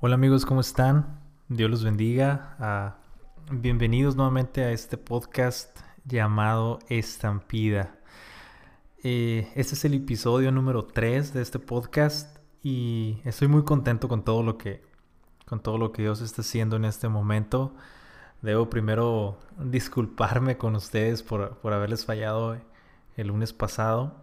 Hola 0.00 0.14
amigos, 0.14 0.46
¿cómo 0.46 0.60
están? 0.60 1.18
Dios 1.48 1.68
los 1.68 1.82
bendiga. 1.82 2.54
Ah, 2.60 2.98
bienvenidos 3.50 4.14
nuevamente 4.14 4.62
a 4.62 4.70
este 4.70 4.96
podcast 4.96 5.76
llamado 6.04 6.78
Estampida. 6.88 7.98
Eh, 9.02 9.50
este 9.56 9.74
es 9.74 9.84
el 9.84 9.94
episodio 9.94 10.52
número 10.52 10.84
3 10.84 11.34
de 11.34 11.42
este 11.42 11.58
podcast 11.58 12.38
y 12.62 13.20
estoy 13.24 13.48
muy 13.48 13.64
contento 13.64 14.06
con 14.06 14.22
todo 14.22 14.44
lo 14.44 14.56
que, 14.56 14.84
con 15.46 15.58
todo 15.58 15.78
lo 15.78 15.90
que 15.90 16.02
Dios 16.02 16.20
está 16.20 16.42
haciendo 16.42 16.76
en 16.76 16.84
este 16.84 17.08
momento. 17.08 17.74
Debo 18.40 18.70
primero 18.70 19.40
disculparme 19.58 20.58
con 20.58 20.76
ustedes 20.76 21.24
por, 21.24 21.58
por 21.58 21.72
haberles 21.72 22.04
fallado 22.04 22.56
el 23.16 23.26
lunes 23.26 23.52
pasado. 23.52 24.14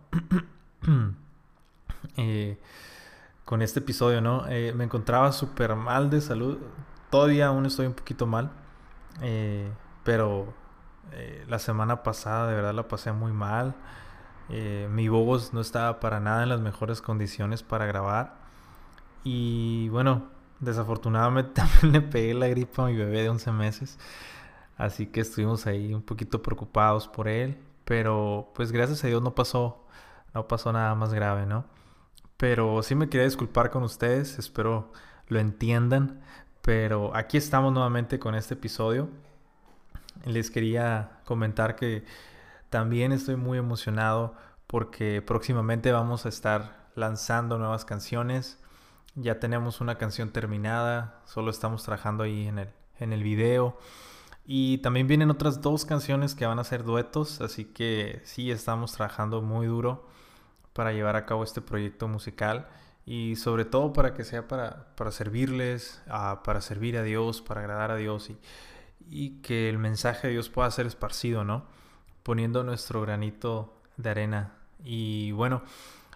eh, 2.15 2.57
con 3.45 3.61
este 3.61 3.79
episodio, 3.79 4.21
¿no? 4.21 4.47
Eh, 4.49 4.73
me 4.75 4.83
encontraba 4.83 5.31
súper 5.31 5.75
mal 5.75 6.09
de 6.09 6.19
salud. 6.21 6.57
Todavía 7.11 7.47
aún 7.47 7.65
estoy 7.65 7.85
un 7.85 7.93
poquito 7.93 8.25
mal. 8.25 8.51
Eh, 9.21 9.71
pero 10.03 10.53
eh, 11.13 11.45
la 11.47 11.59
semana 11.59 12.03
pasada 12.03 12.49
de 12.49 12.55
verdad 12.55 12.73
la 12.73 12.87
pasé 12.87 13.11
muy 13.11 13.31
mal. 13.31 13.75
mi 14.49 15.07
voz 15.09 15.53
no 15.53 15.61
estaba 15.61 15.99
para 15.99 16.19
nada 16.19 16.43
en 16.43 16.49
las 16.49 16.59
mejores 16.59 17.01
condiciones 17.01 17.63
para 17.63 17.85
grabar. 17.85 18.35
Y 19.23 19.89
bueno, 19.89 20.23
desafortunadamente 20.59 21.51
también 21.61 21.93
le 21.93 22.01
pegué 22.01 22.33
la 22.33 22.47
gripa 22.47 22.83
a 22.83 22.87
mi 22.87 22.95
bebé 22.95 23.23
de 23.23 23.29
11 23.29 23.51
meses. 23.51 23.99
Así 24.77 25.07
que 25.07 25.21
estuvimos 25.21 25.67
ahí 25.67 25.93
un 25.93 26.01
poquito 26.01 26.41
preocupados 26.41 27.07
por 27.07 27.27
él. 27.27 27.59
Pero 27.85 28.51
pues 28.55 28.71
gracias 28.71 29.03
a 29.03 29.07
Dios 29.07 29.21
no 29.21 29.35
pasó, 29.35 29.85
no 30.33 30.47
pasó 30.47 30.73
nada 30.73 30.95
más 30.95 31.13
grave, 31.13 31.45
¿no? 31.45 31.65
Pero 32.37 32.83
sí 32.83 32.95
me 32.95 33.09
quería 33.09 33.25
disculpar 33.25 33.71
con 33.71 33.83
ustedes, 33.83 34.37
espero 34.39 34.91
lo 35.27 35.39
entiendan. 35.39 36.21
Pero 36.61 37.15
aquí 37.15 37.37
estamos 37.37 37.71
nuevamente 37.71 38.19
con 38.19 38.35
este 38.35 38.55
episodio. 38.55 39.09
Les 40.25 40.49
quería 40.49 41.19
comentar 41.23 41.75
que 41.75 42.03
también 42.69 43.11
estoy 43.11 43.35
muy 43.35 43.57
emocionado 43.57 44.35
porque 44.67 45.21
próximamente 45.21 45.91
vamos 45.91 46.25
a 46.25 46.29
estar 46.29 46.89
lanzando 46.95 47.57
nuevas 47.57 47.85
canciones. 47.85 48.59
Ya 49.13 49.39
tenemos 49.39 49.79
una 49.79 49.97
canción 49.97 50.31
terminada, 50.31 51.21
solo 51.25 51.51
estamos 51.51 51.83
trabajando 51.83 52.23
ahí 52.23 52.47
en 52.47 52.59
el, 52.59 52.69
en 52.99 53.13
el 53.13 53.23
video. 53.23 53.77
Y 54.45 54.79
también 54.79 55.07
vienen 55.07 55.31
otras 55.31 55.61
dos 55.61 55.85
canciones 55.85 56.35
que 56.35 56.45
van 56.45 56.59
a 56.59 56.63
ser 56.63 56.83
duetos, 56.83 57.41
así 57.41 57.65
que 57.65 58.21
sí, 58.25 58.51
estamos 58.51 58.91
trabajando 58.91 59.41
muy 59.41 59.67
duro 59.67 60.07
para 60.75 60.91
llevar 60.91 61.15
a 61.15 61.25
cabo 61.25 61.45
este 61.45 61.61
proyecto 61.61 62.09
musical 62.09 62.67
y 63.05 63.37
sobre 63.37 63.63
todo 63.63 63.93
para 63.93 64.13
que 64.13 64.25
sea 64.25 64.49
para, 64.49 64.93
para 64.95 65.09
servirles, 65.11 66.03
para 66.43 66.59
servir 66.59 66.97
a 66.97 67.03
Dios, 67.03 67.41
para 67.41 67.61
agradar 67.61 67.91
a 67.91 67.95
Dios 67.95 68.29
y, 68.29 68.37
y, 69.09 69.41
que 69.41 69.69
el 69.69 69.77
mensaje 69.77 70.27
de 70.27 70.33
Dios 70.33 70.49
pueda 70.49 70.69
ser 70.71 70.85
esparcido, 70.85 71.45
¿no? 71.45 71.65
Poniendo 72.23 72.65
nuestro 72.65 72.99
granito 73.01 73.73
de 73.95 74.09
arena. 74.09 74.51
Y 74.83 75.31
bueno, 75.31 75.61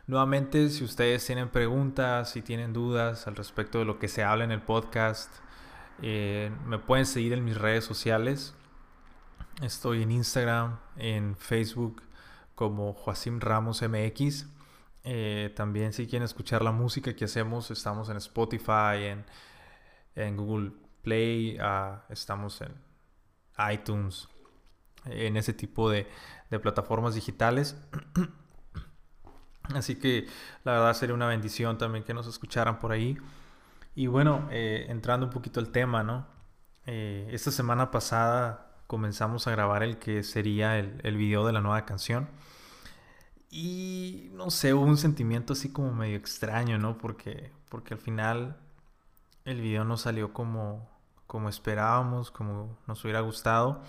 nuevamente 0.08 0.70
si 0.70 0.84
ustedes 0.84 1.26
tienen 1.26 1.48
preguntas, 1.48 2.30
si 2.30 2.42
tienen 2.42 2.74
dudas 2.74 3.28
al 3.28 3.38
respecto 3.38 3.80
de 3.80 3.86
lo 3.86 3.98
que 3.98 4.10
se 4.10 4.26
habla 4.26 4.44
en 4.44 4.52
el 4.52 4.62
podcast, 4.62 5.34
eh, 6.02 6.52
me 6.66 6.80
pueden 6.80 7.06
seguir 7.06 7.32
en 7.32 7.46
mis 7.46 7.58
redes 7.58 7.86
sociales. 7.86 8.56
Estoy 9.62 10.04
en 10.04 10.12
Instagram, 10.12 10.80
en 10.98 11.38
Facebook 11.38 12.02
como 12.60 12.94
Joacim 12.94 13.40
Ramos 13.40 13.82
MX. 13.82 14.46
Eh, 15.06 15.54
también 15.56 15.94
si 15.94 16.08
quieren 16.08 16.26
escuchar 16.26 16.62
la 16.62 16.74
música 16.74 17.16
que 17.16 17.24
hacemos, 17.24 17.72
estamos 17.72 18.10
en 18.10 18.18
Spotify, 18.18 19.16
en, 20.14 20.36
Google 20.36 20.74
Play, 21.02 21.58
ah, 21.62 22.04
estamos 22.10 22.60
en 22.60 22.76
iTunes, 23.72 24.28
en 25.06 25.38
ese 25.38 25.54
tipo 25.54 25.90
de, 25.90 26.06
plataformas 26.62 27.16
digitales. 27.16 27.78
Así 29.74 29.96
que 29.96 30.28
la 30.66 30.74
verdad 30.74 30.94
sería 30.96 31.16
una 31.16 31.28
bendición 31.28 31.78
también 31.78 32.04
que 32.04 32.14
nos 32.14 32.28
escucharan 32.28 32.78
por 32.78 32.92
ahí. 32.92 33.18
Y 33.96 34.08
bueno, 34.08 34.50
eh, 34.52 34.86
entrando 34.90 35.28
un 35.28 35.32
poquito 35.32 35.62
al 35.62 35.70
tema, 35.70 36.04
¿no? 36.04 36.28
Eh, 36.86 37.30
esta 37.32 37.52
semana 37.52 37.90
pasada 37.90 38.69
comenzamos 38.90 39.46
a 39.46 39.52
grabar 39.52 39.84
el 39.84 40.00
que 40.00 40.24
sería 40.24 40.80
el, 40.80 41.00
el 41.04 41.16
video 41.16 41.46
de 41.46 41.54
la 41.54 41.62
nueva 41.62 41.86
canción. 41.86 42.28
Y 43.52 44.32
no 44.34 44.50
sé, 44.50 44.74
hubo 44.74 44.84
un 44.84 44.98
sentimiento 44.98 45.54
así 45.54 45.72
como 45.72 45.94
medio 45.94 46.18
extraño, 46.18 46.80
¿no? 46.80 46.98
Porque, 46.98 47.52
porque 47.70 47.94
al 47.94 48.00
final 48.00 48.58
el 49.46 49.62
video 49.62 49.84
no 49.84 49.96
salió 49.96 50.34
como, 50.34 50.90
como 51.28 51.50
esperábamos, 51.50 52.32
como 52.32 52.78
nos 52.88 53.04
hubiera 53.04 53.22
gustado. 53.22 53.84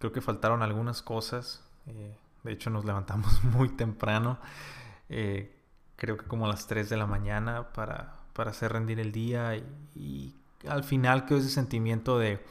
Creo 0.00 0.10
que 0.10 0.20
faltaron 0.20 0.64
algunas 0.64 1.00
cosas. 1.00 1.64
Eh, 1.86 2.16
de 2.42 2.52
hecho, 2.52 2.70
nos 2.70 2.84
levantamos 2.84 3.44
muy 3.44 3.68
temprano. 3.68 4.38
Eh, 5.08 5.56
creo 5.94 6.16
que 6.16 6.26
como 6.26 6.46
a 6.46 6.48
las 6.48 6.66
3 6.66 6.88
de 6.88 6.96
la 6.96 7.06
mañana 7.06 7.72
para, 7.72 8.16
para 8.32 8.50
hacer 8.50 8.72
rendir 8.72 8.98
el 8.98 9.12
día. 9.12 9.56
Y, 9.94 10.34
al 10.68 10.84
final 10.84 11.24
quedó 11.24 11.38
ese 11.38 11.48
sentimiento 11.48 12.18
de, 12.18 12.44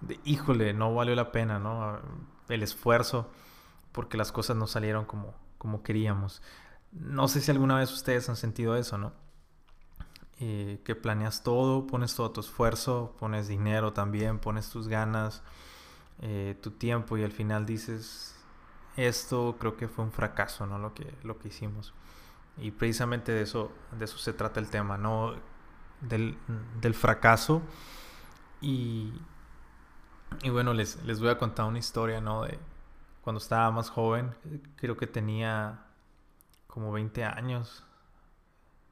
de, 0.00 0.20
híjole, 0.24 0.72
no 0.74 0.94
valió 0.94 1.14
la 1.14 1.32
pena, 1.32 1.58
¿no? 1.58 2.00
El 2.48 2.62
esfuerzo, 2.62 3.30
porque 3.92 4.16
las 4.16 4.32
cosas 4.32 4.56
no 4.56 4.66
salieron 4.66 5.04
como, 5.04 5.34
como 5.58 5.82
queríamos. 5.82 6.42
No 6.92 7.28
sé 7.28 7.40
si 7.40 7.50
alguna 7.50 7.76
vez 7.76 7.92
ustedes 7.92 8.28
han 8.28 8.36
sentido 8.36 8.76
eso, 8.76 8.98
¿no? 8.98 9.12
Eh, 10.38 10.80
que 10.84 10.94
planeas 10.94 11.42
todo, 11.42 11.86
pones 11.86 12.14
todo 12.14 12.30
tu 12.30 12.40
esfuerzo, 12.40 13.16
pones 13.18 13.48
dinero 13.48 13.94
también, 13.94 14.38
pones 14.38 14.68
tus 14.68 14.86
ganas, 14.86 15.42
eh, 16.20 16.58
tu 16.60 16.72
tiempo 16.72 17.16
y 17.16 17.24
al 17.24 17.32
final 17.32 17.64
dices, 17.64 18.36
esto 18.96 19.56
creo 19.58 19.76
que 19.76 19.88
fue 19.88 20.04
un 20.04 20.12
fracaso, 20.12 20.66
¿no? 20.66 20.78
Lo 20.78 20.94
que, 20.94 21.14
lo 21.22 21.38
que 21.38 21.48
hicimos. 21.48 21.94
Y 22.58 22.70
precisamente 22.70 23.32
de 23.32 23.42
eso, 23.42 23.72
de 23.98 24.04
eso 24.04 24.18
se 24.18 24.32
trata 24.32 24.60
el 24.60 24.68
tema, 24.68 24.98
¿no? 24.98 25.34
Del, 26.02 26.38
del 26.80 26.94
fracaso. 26.94 27.62
Y, 28.60 29.12
y 30.42 30.50
bueno, 30.50 30.74
les, 30.74 31.02
les 31.04 31.20
voy 31.20 31.30
a 31.30 31.38
contar 31.38 31.66
una 31.66 31.78
historia, 31.78 32.20
¿no? 32.20 32.44
De, 32.44 32.58
cuando 33.26 33.40
estaba 33.40 33.70
más 33.72 33.90
joven, 33.90 34.34
creo 34.76 34.96
que 34.96 35.06
tenía 35.08 35.80
como 36.68 36.92
20 36.92 37.24
años, 37.24 37.82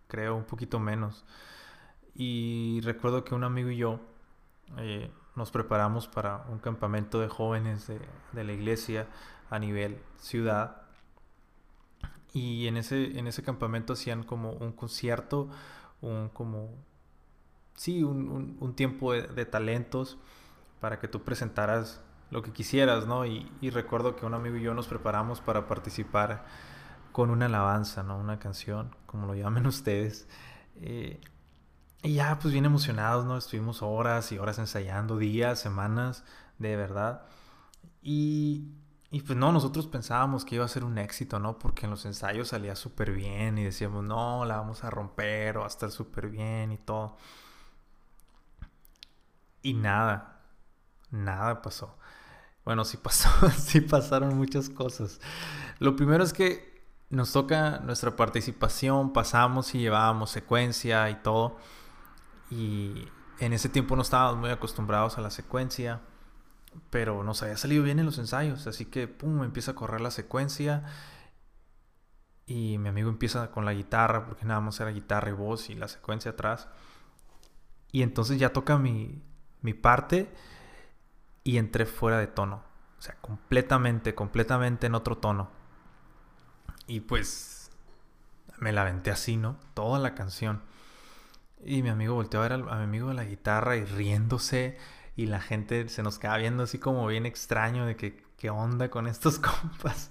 creo, 0.09 0.35
un 0.35 0.45
poquito 0.45 0.81
menos. 0.81 1.25
Y 2.15 2.81
recuerdo 2.83 3.25
que 3.25 3.35
un 3.35 3.45
amigo 3.45 3.71
y 3.71 3.77
yo 3.77 4.01
eh, 4.79 5.11
nos 5.37 5.51
preparamos 5.51 6.09
para 6.09 6.47
un 6.49 6.59
campamento 6.59 7.21
de 7.21 7.29
jóvenes 7.29 7.87
de, 7.87 8.45
la 8.45 8.53
iglesia 8.53 9.07
a 9.51 9.59
nivel 9.59 10.01
ciudad. 10.19 10.83
Y 12.33 12.67
en 12.67 12.77
ese, 12.77 13.17
en 13.19 13.29
ese 13.29 13.43
campamento 13.43 13.93
hacían 13.93 14.25
como 14.25 14.53
un 14.53 14.73
concierto, 14.73 15.49
un 16.01 16.29
como, 16.29 16.71
sí, 17.75 18.03
un, 18.03 18.75
tiempo 18.75 19.13
de 19.13 19.47
talentos 19.47 20.19
para 20.85 20.99
que 20.99 21.09
tú 21.09 21.23
presentaras 21.23 22.03
lo 22.29 22.43
que 22.43 22.53
quisieras, 22.53 23.07
¿no? 23.07 23.25
Y, 23.25 23.49
recuerdo 23.71 24.17
que 24.17 24.27
un 24.27 24.35
amigo 24.35 24.57
y 24.57 24.61
yo 24.61 24.75
nos 24.75 24.87
preparamos 24.87 25.41
para 25.41 25.67
participar 25.67 26.45
con 27.11 27.31
una 27.31 27.47
alabanza, 27.47 28.03
¿no? 28.03 28.19
Una 28.19 28.39
canción, 28.39 28.95
como 29.07 29.27
lo 29.27 29.35
llamen 29.35 29.67
ustedes. 29.77 30.29
Eh, 30.77 31.23
y 32.03 32.13
ya, 32.13 32.39
pues 32.39 32.53
bien 32.53 32.67
emocionados, 32.67 33.25
¿no? 33.25 33.39
Estuvimos 33.39 33.81
horas 33.81 34.31
y 34.31 34.37
horas 34.37 34.59
ensayando, 34.59 35.17
días, 35.17 35.59
semanas, 35.59 36.23
de 36.59 36.77
verdad. 36.77 37.23
Y, 38.03 38.69
y 39.11 39.23
pues 39.23 39.39
no, 39.39 39.53
nosotros 39.53 39.87
pensábamos 39.87 40.45
que 40.45 40.57
iba 40.57 40.67
a 40.67 40.69
ser 40.69 40.85
un 40.85 40.99
éxito, 40.99 41.39
¿no? 41.39 41.59
Porque 41.59 41.87
en 41.87 41.93
los 41.93 42.05
ensayos 42.05 42.49
salía 42.49 42.77
súper 42.77 43.13
bien 43.13 43.57
y 43.57 43.65
decíamos, 43.65 44.05
no, 44.05 44.45
la 44.45 44.59
vamos 44.59 44.85
a 44.85 44.91
romper 44.91 45.57
o 45.57 45.61
va 45.61 45.67
a 45.67 45.69
estar 45.69 45.91
súper 45.91 46.29
bien 46.29 46.73
y 46.73 46.77
todo. 46.77 47.17
Y 49.63 49.73
nada, 49.73 50.34
nada 51.15 51.63
pasó. 51.63 51.97
Bueno, 52.65 52.85
sí 52.85 52.97
pasó, 52.97 53.29
sí 53.59 53.81
pasaron 53.81 54.37
muchas 54.37 54.69
cosas. 54.69 55.21
Lo 55.79 55.97
primero 55.97 56.25
es 56.25 56.33
que 56.33 56.85
nos 57.11 57.33
toca 57.33 57.81
nuestra 57.81 58.17
participación, 58.17 59.13
pasamos 59.13 59.75
y 59.75 59.79
llevábamos 59.79 60.31
secuencia 60.31 61.09
y 61.11 61.17
todo. 61.17 61.57
Y 62.51 63.09
en 63.39 63.53
ese 63.53 63.69
tiempo 63.69 63.97
no 63.97 64.03
estábamos 64.03 64.39
muy 64.39 64.51
acostumbrados 64.51 65.19
a 65.19 65.21
la 65.21 65.31
secuencia, 65.31 66.01
pero 66.91 67.23
nos 67.23 67.43
había 67.43 67.57
salido 67.57 67.85
bien 67.85 67.99
en 67.99 68.07
los 68.07 68.19
ensayos, 68.19 68.67
así 68.67 68.87
que 68.87 69.07
pum, 69.09 69.45
empieza 69.45 69.73
a 69.73 69.75
correr 69.75 70.01
la 70.01 70.11
secuencia 70.11 70.85
y 72.47 72.79
mi 72.79 72.89
amigo 72.89 73.09
empieza 73.09 73.51
con 73.51 73.65
la 73.65 73.73
guitarra, 73.73 74.27
porque 74.27 74.45
nada 74.45 74.61
más 74.61 74.79
era 74.81 74.91
guitarra 74.91 75.31
y 75.31 75.33
voz 75.33 75.71
y 75.71 75.75
la 75.75 75.89
secuencia 75.89 76.33
atrás. 76.33 76.69
Y 77.93 78.03
entonces 78.03 78.39
ya 78.39 78.53
toca 78.53 78.77
mi, 78.77 79.23
mi 79.63 79.73
parte 79.73 80.33
y 81.45 81.59
entré 81.59 81.85
fuera 81.85 82.19
de 82.19 82.27
tono. 82.27 82.63
O 82.99 83.03
sea, 83.03 83.17
completamente, 83.21 84.15
completamente 84.15 84.87
en 84.87 84.95
otro 84.95 85.19
tono. 85.19 85.51
Y 86.87 87.01
pues 87.01 87.71
me 88.59 88.73
la 88.73 88.81
aventé 88.81 89.11
así, 89.11 89.37
¿no? 89.37 89.59
Toda 89.75 89.99
la 89.99 90.15
canción. 90.15 90.63
Y 91.63 91.83
mi 91.83 91.91
amigo 91.91 92.15
volteó 92.15 92.41
a 92.41 92.49
ver 92.49 92.53
a 92.53 92.57
mi 92.59 92.85
amigo 92.85 93.09
de 93.09 93.15
la 93.15 93.25
guitarra 93.25 93.77
y 93.77 93.85
riéndose. 93.85 94.79
Y 95.17 95.27
la 95.27 95.41
gente 95.41 95.89
se 95.91 96.03
nos 96.03 96.19
queda 96.19 96.39
viendo 96.39 96.65
así 96.65 96.79
como 96.79 97.07
bien 97.07 97.27
extraño 97.27 97.87
de 97.87 97.97
que 97.97 98.25
qué 98.39 98.49
onda 98.49 98.91
con 98.91 99.07
estos 99.07 99.39
compas. 99.39 100.11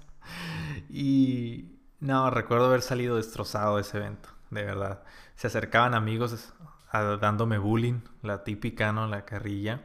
Y 0.90 1.80
no, 2.00 2.30
recuerdo 2.30 2.68
haber 2.68 2.84
salido 2.84 3.18
destrozado 3.18 3.78
de 3.78 3.82
ese 3.82 3.98
evento, 3.98 4.30
de 4.52 4.64
verdad. 4.64 5.04
Se 5.36 5.48
acercaban 5.48 5.96
amigos 5.96 6.54
dándome 6.92 7.58
bullying, 7.58 8.02
la 8.22 8.44
típica, 8.44 8.92
¿no? 8.92 9.08
La 9.08 9.26
carrilla 9.26 9.82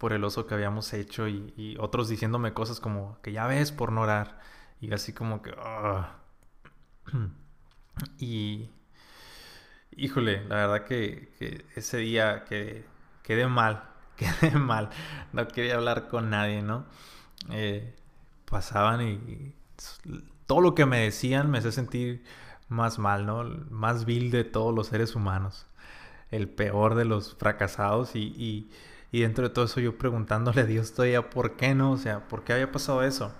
por 0.00 0.14
el 0.14 0.24
oso 0.24 0.46
que 0.46 0.54
habíamos 0.54 0.94
hecho 0.94 1.28
y, 1.28 1.76
otros 1.78 2.08
diciéndome 2.08 2.54
cosas 2.54 2.80
como 2.80 3.20
que 3.20 3.32
ya 3.32 3.46
ves 3.46 3.70
por 3.70 3.92
no 3.92 4.00
orar. 4.00 4.40
Y 4.80 4.90
así 4.94 5.12
como 5.12 5.42
que... 5.42 5.54
Ah". 5.58 6.16
y... 8.18 8.70
Híjole, 9.92 10.42
la 10.44 10.54
verdad 10.54 10.84
que, 10.86 11.66
ese 11.76 11.98
día 11.98 12.44
que 12.44 12.86
quedé 13.22 13.46
mal, 13.46 13.90
quedé 14.16 14.52
mal. 14.52 14.88
No 15.34 15.46
quería 15.46 15.74
hablar 15.74 16.08
con 16.08 16.30
nadie, 16.30 16.62
¿no? 16.62 16.86
Eh, 17.50 17.94
pasaban 18.46 19.02
y, 19.02 19.54
todo 20.46 20.62
lo 20.62 20.74
que 20.74 20.86
me 20.86 21.00
decían 21.00 21.50
me 21.50 21.58
hacía 21.58 21.72
sentir 21.72 22.24
más 22.68 22.98
mal, 22.98 23.26
¿no? 23.26 23.44
Más 23.68 24.06
vil 24.06 24.30
de 24.30 24.44
todos 24.44 24.74
los 24.74 24.86
seres 24.86 25.14
humanos. 25.14 25.66
El 26.30 26.48
peor 26.48 26.94
de 26.94 27.04
los 27.04 27.36
fracasados 27.36 28.16
y 28.16 28.70
dentro 29.12 29.48
de 29.48 29.54
todo 29.54 29.64
eso 29.64 29.80
yo 29.80 29.98
preguntándole 29.98 30.60
a 30.60 30.66
Dios 30.66 30.92
todavía 30.92 31.28
por 31.30 31.56
qué 31.56 31.74
no, 31.74 31.92
o 31.92 31.98
sea, 31.98 32.28
por 32.28 32.44
qué 32.44 32.52
había 32.52 32.70
pasado 32.70 33.02
eso. 33.02 33.32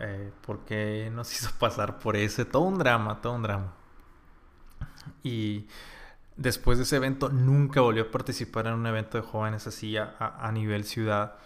Eh, 0.00 0.32
¿Por 0.44 0.64
qué 0.64 1.10
nos 1.14 1.32
hizo 1.36 1.50
pasar 1.58 1.98
por 1.98 2.16
ese? 2.16 2.44
Todo 2.44 2.62
un 2.62 2.78
drama, 2.78 3.20
todo 3.20 3.34
un 3.34 3.42
drama. 3.42 3.74
Y 5.22 5.68
después 6.36 6.78
de 6.78 6.84
ese 6.84 6.96
evento 6.96 7.28
nunca 7.28 7.80
volvió 7.82 8.04
a 8.04 8.10
participar 8.10 8.66
en 8.66 8.74
un 8.74 8.86
evento 8.86 9.18
de 9.18 9.22
jóvenes 9.22 9.66
así 9.66 9.96
a, 9.96 10.50
nivel 10.52 10.84
ciudad 10.84 11.36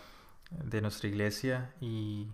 de 0.50 0.80
nuestra 0.80 1.08
iglesia. 1.08 1.74
Y, 1.80 2.28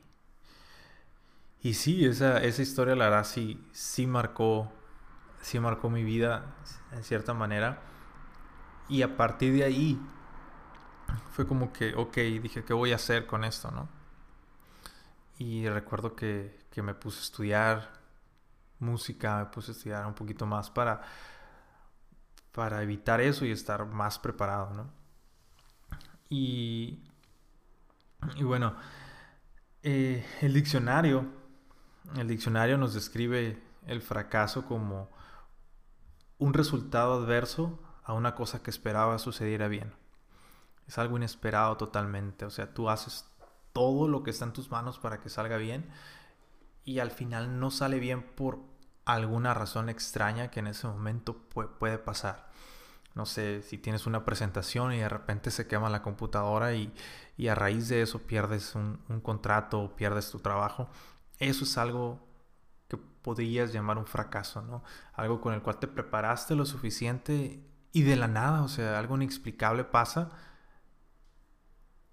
y 1.62 1.75
sí, 1.75 2.05
esa, 2.05 2.39
esa 2.43 2.62
historia 2.62 2.95
la 2.95 3.07
verdad 3.07 3.25
sí, 3.25 3.67
sí 3.73 4.07
marcó, 4.07 4.71
sí 5.41 5.59
marcó 5.59 5.91
mi 5.91 6.05
vida 6.05 6.55
en 6.93 7.03
cierta 7.03 7.35
manera. 7.35 7.83
Y 8.89 9.03
a 9.03 9.17
partir 9.17 9.55
de 9.55 9.65
ahí 9.65 10.01
fue 11.33 11.47
como 11.47 11.73
que, 11.73 11.95
ok, 11.95 12.17
dije, 12.17 12.65
¿qué 12.65 12.73
voy 12.73 12.93
a 12.93 12.97
hacer 12.97 13.27
con 13.27 13.45
esto, 13.45 13.71
no? 13.71 13.89
Y 15.39 15.69
recuerdo 15.69 16.15
que, 16.15 16.59
que 16.71 16.83
me 16.83 16.95
puse 16.95 17.19
a 17.21 17.23
estudiar 17.23 17.93
música, 18.79 19.39
me 19.39 19.47
puse 19.47 19.71
a 19.71 19.75
estudiar 19.75 20.07
un 20.07 20.15
poquito 20.15 20.47
más 20.47 20.71
para, 20.71 21.03
para 22.53 22.83
evitar 22.83 23.21
eso 23.21 23.45
y 23.45 23.51
estar 23.51 23.87
más 23.87 24.19
preparado, 24.19 24.75
¿no? 24.75 24.91
Y, 26.29 27.01
y 28.37 28.45
bueno, 28.45 28.77
eh, 29.83 30.25
el 30.43 30.53
diccionario, 30.53 31.27
el 32.17 32.29
diccionario 32.29 32.77
nos 32.79 32.95
describe 32.95 33.62
el 33.87 34.03
fracaso 34.03 34.67
como 34.67 35.11
un 36.39 36.55
resultado 36.55 37.15
adverso 37.15 37.79
a 38.05 38.12
una 38.12 38.35
cosa 38.35 38.62
que 38.62 38.71
esperaba 38.71 39.19
sucediera 39.19 39.69
bien 39.69 40.00
es 40.91 40.99
algo 40.99 41.17
inesperado 41.17 41.77
totalmente. 41.77 42.45
O 42.45 42.51
sea, 42.51 42.75
tú 42.75 42.91
haces 42.91 43.25
todo 43.73 44.09
lo 44.09 44.25
que 44.25 44.31
está 44.31 44.45
en 44.45 44.53
tus 44.53 44.73
manos 44.73 44.99
para 44.99 45.21
que 45.21 45.29
salga 45.29 45.57
bien 45.57 45.89
y 46.85 46.99
al 46.99 47.13
final 47.13 47.61
no 47.61 47.71
sale 47.71 48.01
bien 48.01 48.23
por 48.23 48.59
alguna 49.05 49.55
razón 49.55 49.89
extraña 49.89 50.51
que 50.51 50.59
en 50.59 50.67
ese 50.67 50.89
momento 50.89 51.37
puede 51.79 51.99
pasar. 51.99 52.51
No 53.15 53.25
sé, 53.25 53.63
si 53.63 53.79
tienes 53.79 54.07
una 54.07 54.25
presentación 54.25 54.93
y 54.93 54.99
de 54.99 55.09
repente 55.09 55.53
se 55.53 55.69
quema 55.69 55.89
la 55.91 56.03
computadora 56.03 56.75
y, 56.75 56.93
a 57.49 57.55
raíz 57.55 57.89
de 57.89 58.03
eso 58.03 58.19
pierdes 58.19 58.75
un, 58.75 59.01
un 59.09 59.21
contrato 59.21 59.81
o 59.81 59.95
pierdes 59.95 60.31
tu 60.31 60.41
trabajo. 60.41 60.89
Eso 61.39 61.65
es 61.65 61.79
algo 61.79 62.19
que 62.89 62.97
podrías 62.97 63.73
llamar 63.73 63.97
un 63.97 64.07
fracaso, 64.07 64.61
¿no? 64.63 64.83
Algo 65.15 65.41
con 65.41 65.55
el 65.55 65.63
cual 65.63 65.79
te 65.79 65.87
preparaste 65.87 66.57
lo 66.57 66.67
suficiente 66.67 67.65
y 67.93 68.03
de 68.03 68.17
la 68.17 68.29
nada, 68.29 68.63
o 68.63 68.69
sea, 68.69 68.99
algo 68.99 69.15
inexplicable 69.17 69.85
pasa 69.85 70.31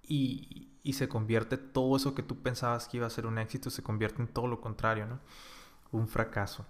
y, 0.07 0.63
se 0.93 1.09
convierte 1.09 1.57
todo 1.57 1.97
eso 1.97 2.15
que 2.15 2.23
tú 2.23 2.41
pensabas 2.41 2.87
que 2.87 2.97
iba 2.97 3.05
a 3.05 3.09
ser 3.09 3.25
un 3.25 3.37
éxito, 3.37 3.69
se 3.69 3.83
convierte 3.83 4.21
en 4.21 4.29
todo 4.29 4.47
lo 4.47 4.61
contrario, 4.61 5.05
¿no? 5.05 5.19
Un 5.91 6.07
fracaso. 6.07 6.65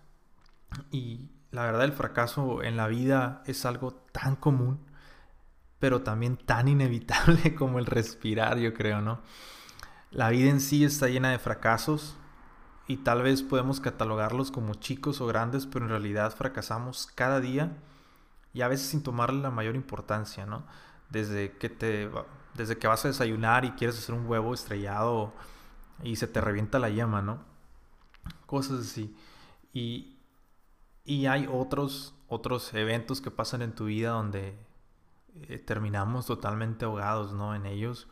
Y 0.91 1.29
la 1.51 1.63
verdad 1.63 1.83
el 1.83 1.93
fracaso 1.93 2.63
en 2.63 2.77
la 2.77 2.87
vida 2.87 3.43
es 3.45 3.65
algo 3.65 3.93
tan 4.11 4.35
común, 4.35 4.79
pero 5.79 6.01
también 6.01 6.35
tan 6.35 6.67
inevitable 6.67 7.53
como 7.55 7.77
el 7.79 7.85
respirar, 7.85 8.57
yo 8.57 8.73
creo, 8.73 9.01
¿no? 9.01 9.21
La 10.09 10.29
vida 10.29 10.49
en 10.49 10.61
sí 10.61 10.83
está 10.83 11.07
llena 11.07 11.29
de 11.29 11.39
fracasos 11.39 12.17
y 12.87 12.97
tal 12.97 13.21
vez 13.21 13.43
podemos 13.43 13.79
catalogarlos 13.79 14.49
como 14.49 14.73
chicos 14.75 15.21
o 15.21 15.27
grandes, 15.27 15.67
pero 15.67 15.85
en 15.85 15.91
realidad 15.91 16.35
fracasamos 16.35 17.07
cada 17.13 17.39
día 17.39 17.77
y 18.53 18.61
a 18.61 18.67
veces 18.67 18.87
sin 18.87 19.03
tomarle 19.03 19.41
la 19.41 19.51
mayor 19.51 19.75
importancia, 19.75 20.45
¿no? 20.45 20.65
Desde 21.09 21.51
que 21.57 21.69
te 21.69 22.09
desde 22.57 22.77
que 22.77 22.87
vas 22.87 23.05
a 23.05 23.09
desayunar 23.09 23.63
y 23.63 23.71
quieres 23.71 23.97
hacer 23.97 24.15
un 24.15 24.25
huevo 24.25 24.53
estrellado 24.53 25.33
y 26.03 26.15
se 26.15 26.27
te 26.27 26.41
revienta 26.41 26.79
la 26.79 26.89
yema, 26.89 27.21
¿no? 27.21 27.39
Cosas 28.45 28.81
así. 28.81 29.15
Y, 29.73 30.13
hay 31.27 31.47
otros, 31.49 32.15
otros 32.27 32.73
eventos 32.73 33.21
que 33.21 33.31
pasan 33.31 33.61
en 33.61 33.73
tu 33.73 33.85
vida 33.85 34.09
donde 34.09 34.57
eh, 35.43 35.57
terminamos 35.59 36.25
totalmente 36.25 36.83
ahogados, 36.83 37.33
¿no? 37.33 37.55
En 37.55 37.65
ellos. 37.65 38.07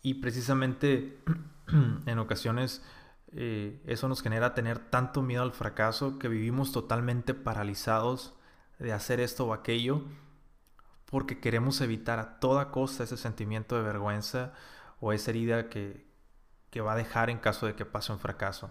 Y 0.00 0.14
precisamente 0.14 1.18
en 2.06 2.18
ocasiones 2.18 2.82
eh, 3.32 3.82
eso 3.86 4.08
nos 4.08 4.22
genera 4.22 4.54
tener 4.54 4.78
tanto 4.78 5.20
miedo 5.20 5.42
al 5.42 5.52
fracaso 5.52 6.18
que 6.18 6.28
vivimos 6.28 6.72
totalmente 6.72 7.34
paralizados 7.34 8.34
de 8.78 8.92
hacer 8.92 9.20
esto 9.20 9.46
o 9.46 9.52
aquello 9.52 10.04
porque 11.14 11.38
queremos 11.38 11.80
evitar 11.80 12.18
a 12.18 12.40
toda 12.40 12.72
costa 12.72 13.04
ese 13.04 13.16
sentimiento 13.16 13.76
de 13.76 13.82
vergüenza 13.82 14.52
o 14.98 15.12
esa 15.12 15.30
herida 15.30 15.68
que, 15.68 16.04
va 16.80 16.94
a 16.94 16.96
dejar 16.96 17.30
en 17.30 17.38
caso 17.38 17.66
de 17.66 17.76
que 17.76 17.84
pase 17.84 18.10
un 18.10 18.18
fracaso. 18.18 18.68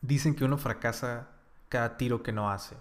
Dicen 0.00 0.34
que 0.34 0.46
uno 0.46 0.56
fracasa 0.56 1.28
cada 1.68 1.98
tiro 1.98 2.22
que 2.22 2.32
no 2.32 2.50
hace. 2.50 2.74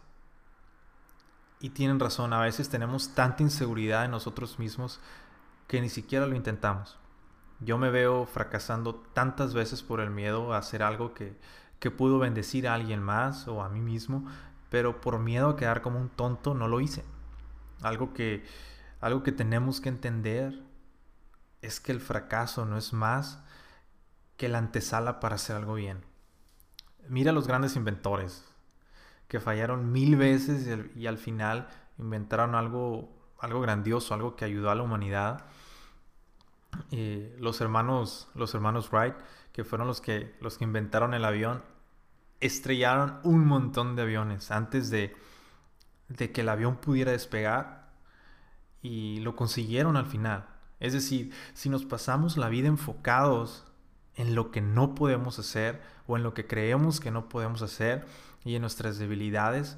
Y 1.60 1.72
tienen 1.72 2.00
razón, 2.00 2.32
a 2.32 2.40
veces 2.40 2.70
tenemos 2.70 3.14
tanta 3.14 3.44
inseguridad 3.44 4.06
en 4.06 4.12
nosotros 4.12 4.58
mismos 4.58 5.02
que 5.68 5.82
ni 5.82 5.90
siquiera 5.90 6.28
lo 6.28 6.38
intentamos. 6.38 6.98
Yo 7.60 7.78
me 7.78 7.90
veo 7.90 8.26
fracasando 8.26 8.96
tantas 8.96 9.54
veces 9.54 9.84
por 9.84 10.00
el 10.00 10.12
miedo 10.12 10.54
a 10.54 10.60
hacer 10.60 10.82
algo 10.82 11.14
que, 11.14 11.38
que 11.80 11.92
pudo 11.92 12.20
bendecir 12.20 12.70
a 12.70 12.74
alguien 12.74 13.04
más 13.04 13.50
o 13.50 13.62
a 13.62 13.68
mí 13.68 13.82
mismo, 13.82 14.26
pero 14.70 15.02
por 15.02 15.20
miedo 15.20 15.50
a 15.50 15.58
quedar 15.58 15.82
como 15.82 16.00
un 16.00 16.08
tonto 16.08 16.54
no 16.54 16.70
lo 16.70 16.80
hice. 16.80 17.04
Algo 17.82 18.14
que, 18.14 18.44
algo 19.00 19.24
que 19.24 19.32
tenemos 19.32 19.82
que 19.82 19.90
entender 19.90 20.62
es 21.62 21.80
que 21.80 21.92
el 21.92 22.00
fracaso 22.00 22.66
no 22.66 22.78
es 22.78 22.94
más 22.94 23.44
que 24.38 24.50
la 24.50 24.58
antesala 24.58 25.20
para 25.20 25.36
hacer 25.36 25.56
algo 25.56 25.76
bien. 25.76 26.04
Mira 27.08 27.32
a 27.32 27.34
los 27.34 27.48
grandes 27.48 27.76
inventores 27.76 28.46
que 29.28 29.40
fallaron 29.40 29.92
mil 29.92 30.16
veces 30.16 30.68
y 30.96 31.08
al, 31.08 31.18
final 31.18 31.68
inventaron 31.98 32.56
algo, 32.56 33.10
algo 33.40 33.62
grandioso, 33.62 34.14
algo 34.14 34.36
que 34.36 34.46
ayudó 34.46 34.72
a 34.72 34.76
la 34.76 34.84
humanidad. 34.84 35.46
Eh, 36.92 37.36
los 37.40 37.62
hermanos, 37.62 38.28
los 38.34 38.54
hermanos 38.56 38.92
Wright, 38.92 39.16
que 39.52 39.64
fueron 39.64 39.88
los 39.88 40.02
que, 40.02 40.36
los 40.40 40.58
que 40.58 40.64
inventaron 40.64 41.14
el 41.14 41.26
avión, 41.26 41.64
estrellaron 42.40 43.20
un 43.24 43.46
montón 43.46 43.96
de 43.96 44.04
aviones 44.04 44.52
antes 44.52 44.90
de, 44.90 45.16
de 46.10 46.32
que 46.32 46.42
el 46.42 46.50
avión 46.50 46.78
pudiera 46.78 47.12
despegar 47.12 47.90
y 48.82 49.20
lo 49.22 49.36
consiguieron 49.36 49.96
al 49.98 50.06
final. 50.06 50.48
Es 50.80 50.94
decir, 50.94 51.34
si 51.54 51.70
nos 51.70 51.86
pasamos 51.86 52.38
la 52.38 52.50
vida 52.50 52.68
enfocados 52.68 53.66
en 54.16 54.36
lo 54.36 54.52
que 54.52 54.62
no 54.62 54.96
podemos 54.96 55.40
hacer 55.40 55.82
o 56.08 56.18
en 56.18 56.24
lo 56.24 56.34
que 56.34 56.48
creemos 56.48 57.00
que 57.00 57.12
no 57.12 57.30
podemos 57.30 57.62
hacer 57.62 58.06
y 58.44 58.56
en 58.56 58.62
nuestras 58.62 58.98
debilidades, 58.98 59.78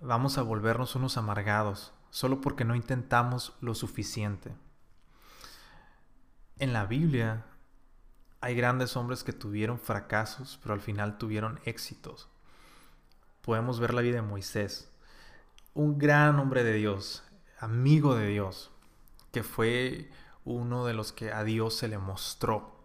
vamos 0.00 0.38
a 0.38 0.42
volvernos 0.42 0.94
unos 0.94 1.16
amargados 1.16 1.92
solo 2.10 2.40
porque 2.40 2.64
no 2.64 2.74
intentamos 2.74 3.54
lo 3.60 3.74
suficiente. 3.74 4.54
En 6.58 6.72
la 6.72 6.86
Biblia 6.86 7.44
hay 8.40 8.54
grandes 8.54 8.96
hombres 8.96 9.24
que 9.24 9.32
tuvieron 9.32 9.78
fracasos, 9.78 10.58
pero 10.62 10.74
al 10.74 10.80
final 10.80 11.18
tuvieron 11.18 11.60
éxitos. 11.64 12.28
Podemos 13.42 13.80
ver 13.80 13.94
la 13.94 14.02
vida 14.02 14.16
de 14.16 14.22
Moisés, 14.22 14.90
un 15.74 15.98
gran 15.98 16.38
hombre 16.38 16.64
de 16.64 16.74
Dios, 16.74 17.24
amigo 17.60 18.14
de 18.14 18.28
Dios, 18.28 18.70
que 19.32 19.42
fue 19.42 20.10
uno 20.44 20.86
de 20.86 20.94
los 20.94 21.12
que 21.12 21.32
a 21.32 21.44
Dios 21.44 21.74
se 21.74 21.88
le 21.88 21.98
mostró. 21.98 22.78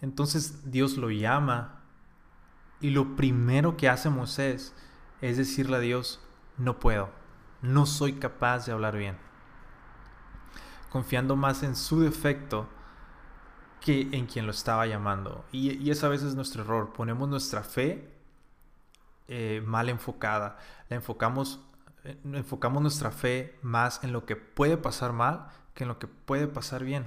Entonces 0.00 0.70
Dios 0.70 0.96
lo 0.96 1.10
llama 1.10 1.82
y 2.80 2.90
lo 2.90 3.14
primero 3.14 3.76
que 3.76 3.88
hace 3.88 4.10
Moisés 4.10 4.74
es 5.20 5.36
decirle 5.36 5.76
a 5.76 5.80
Dios, 5.80 6.20
no 6.58 6.80
puedo, 6.80 7.10
no 7.62 7.86
soy 7.86 8.14
capaz 8.14 8.66
de 8.66 8.72
hablar 8.72 8.96
bien. 8.96 9.16
Confiando 10.90 11.36
más 11.36 11.62
en 11.62 11.76
su 11.76 12.00
defecto 12.00 12.68
que 13.80 14.08
en 14.12 14.26
quien 14.26 14.46
lo 14.46 14.52
estaba 14.52 14.86
llamando. 14.86 15.44
Y, 15.52 15.70
y 15.70 15.90
veces 16.08 16.34
nuestro 16.34 16.62
error. 16.62 16.92
Ponemos 16.92 17.28
nuestra 17.28 17.62
fe 17.62 18.11
eh, 19.28 19.62
mal 19.64 19.88
enfocada. 19.88 20.58
La 20.88 20.96
enfocamos, 20.96 21.60
eh, 22.04 22.18
enfocamos 22.24 22.82
nuestra 22.82 23.10
fe 23.10 23.58
más 23.62 24.02
en 24.04 24.12
lo 24.12 24.26
que 24.26 24.36
puede 24.36 24.76
pasar 24.76 25.12
mal 25.12 25.48
que 25.74 25.84
en 25.84 25.88
lo 25.88 25.98
que 25.98 26.06
puede 26.06 26.46
pasar 26.46 26.84
bien. 26.84 27.06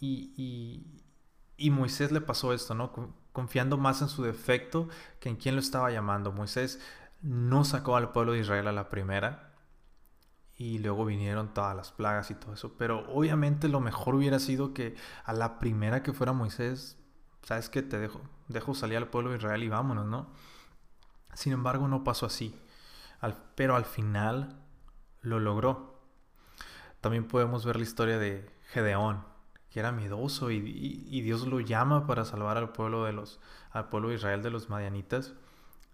Y, 0.00 1.70
Moisés 1.70 2.12
le 2.12 2.20
pasó 2.20 2.52
esto, 2.52 2.74
¿no? 2.74 2.92
Confiando 3.32 3.78
más 3.78 4.02
en 4.02 4.08
su 4.08 4.22
defecto 4.22 4.88
que 5.18 5.30
en 5.30 5.36
quien 5.36 5.54
lo 5.54 5.60
estaba 5.60 5.90
llamando. 5.90 6.32
Moisés 6.32 6.80
no 7.22 7.64
sacó 7.64 7.96
al 7.96 8.12
pueblo 8.12 8.32
de 8.32 8.40
Israel 8.40 8.68
a 8.68 8.72
la 8.72 8.88
primera. 8.88 9.54
Y 10.56 10.78
luego 10.78 11.04
vinieron 11.04 11.52
todas 11.52 11.74
las 11.74 11.90
plagas 11.90 12.30
y 12.30 12.34
todo 12.34 12.54
eso. 12.54 12.74
Pero 12.76 13.10
obviamente 13.12 13.68
lo 13.68 13.80
mejor 13.80 14.14
hubiera 14.14 14.38
sido 14.38 14.74
que 14.74 14.94
a 15.24 15.32
la 15.32 15.58
primera 15.58 16.02
que 16.02 16.12
fuera 16.12 16.32
Moisés, 16.32 16.98
sabes 17.42 17.68
que 17.68 17.82
te 17.82 17.98
dejo, 17.98 18.20
dejo 18.48 18.74
salir 18.74 18.98
al 18.98 19.08
pueblo 19.08 19.30
de 19.30 19.38
Israel 19.38 19.62
y 19.64 19.68
vámonos, 19.68 20.06
¿no? 20.06 20.28
Sin 21.34 21.52
embargo, 21.52 21.88
no 21.88 22.04
pasó 22.04 22.26
así. 22.26 22.58
pero 23.54 23.76
al 23.76 23.84
final 23.84 24.60
lo 25.22 25.40
logró. 25.40 25.94
También 27.00 27.26
podemos 27.26 27.64
ver 27.64 27.76
la 27.76 27.82
historia 27.82 28.18
de 28.18 28.50
Gedeón, 28.70 29.24
que 29.70 29.80
era 29.80 29.92
miedoso 29.92 30.50
y, 30.50 31.20
Dios 31.20 31.46
lo 31.46 31.60
llama 31.60 32.06
para 32.06 32.24
salvar 32.24 32.56
al 32.56 32.72
pueblo 32.72 33.04
de 33.04 33.12
los, 33.12 33.40
al 33.70 33.88
pueblo 33.88 34.08
de 34.10 34.16
Israel 34.16 34.42
de 34.42 34.50
los 34.50 34.68
madianitas. 34.70 35.34